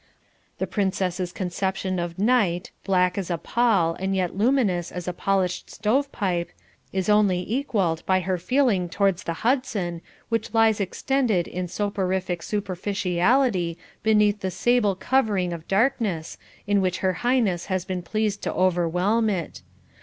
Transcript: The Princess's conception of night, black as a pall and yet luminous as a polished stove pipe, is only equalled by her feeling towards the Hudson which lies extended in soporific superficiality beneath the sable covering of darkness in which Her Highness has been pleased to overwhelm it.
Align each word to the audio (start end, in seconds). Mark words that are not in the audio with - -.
The 0.57 0.65
Princess's 0.65 1.31
conception 1.31 1.99
of 1.99 2.17
night, 2.17 2.71
black 2.83 3.19
as 3.19 3.29
a 3.29 3.37
pall 3.37 3.93
and 3.99 4.15
yet 4.15 4.35
luminous 4.35 4.91
as 4.91 5.07
a 5.07 5.13
polished 5.13 5.69
stove 5.69 6.11
pipe, 6.11 6.49
is 6.91 7.07
only 7.07 7.37
equalled 7.47 8.03
by 8.07 8.21
her 8.21 8.39
feeling 8.39 8.89
towards 8.89 9.21
the 9.21 9.33
Hudson 9.45 10.01
which 10.29 10.55
lies 10.55 10.79
extended 10.79 11.47
in 11.47 11.67
soporific 11.67 12.41
superficiality 12.41 13.77
beneath 14.01 14.39
the 14.39 14.49
sable 14.49 14.95
covering 14.95 15.53
of 15.53 15.67
darkness 15.67 16.39
in 16.65 16.81
which 16.81 17.01
Her 17.05 17.13
Highness 17.21 17.67
has 17.67 17.85
been 17.85 18.01
pleased 18.01 18.41
to 18.41 18.53
overwhelm 18.55 19.29
it. 19.29 19.61